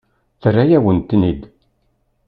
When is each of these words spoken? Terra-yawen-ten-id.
Terra-yawen-ten-id. 0.41 1.41